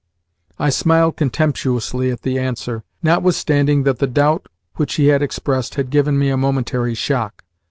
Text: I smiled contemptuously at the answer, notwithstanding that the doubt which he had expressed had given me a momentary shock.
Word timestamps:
I 0.57 0.71
smiled 0.71 1.15
contemptuously 1.17 2.09
at 2.09 2.23
the 2.23 2.39
answer, 2.39 2.83
notwithstanding 3.03 3.83
that 3.83 3.99
the 3.99 4.07
doubt 4.07 4.47
which 4.77 4.95
he 4.95 5.09
had 5.09 5.21
expressed 5.21 5.75
had 5.75 5.91
given 5.91 6.17
me 6.17 6.29
a 6.31 6.37
momentary 6.37 6.95
shock. 6.95 7.43